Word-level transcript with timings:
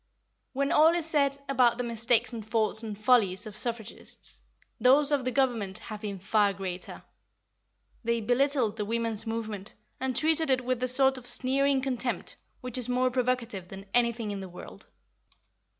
When 0.53 0.71
all 0.71 0.95
is 0.95 1.05
said 1.05 1.37
about 1.47 1.77
the 1.77 1.83
mistakes 1.83 2.33
and 2.33 2.43
faults 2.43 2.81
and 2.81 2.97
follies 2.97 3.45
of 3.45 3.55
suffragists, 3.55 4.41
those 4.79 5.11
of 5.11 5.25
the 5.25 5.31
Government 5.31 5.77
have 5.77 6.01
been 6.01 6.17
far 6.17 6.53
greater. 6.53 7.03
They 8.03 8.19
belittled 8.19 8.77
the 8.77 8.85
women's 8.85 9.27
movement, 9.27 9.75
and 9.99 10.15
treated 10.15 10.49
it 10.49 10.65
with 10.65 10.79
the 10.79 10.87
sort 10.87 11.19
of 11.19 11.27
sneering 11.27 11.81
contempt 11.81 12.35
which 12.61 12.79
is 12.79 12.89
more 12.89 13.11
provocative 13.11 13.67
than 13.67 13.85
anything 13.93 14.31
in 14.31 14.39
the 14.39 14.49
world. 14.49 14.87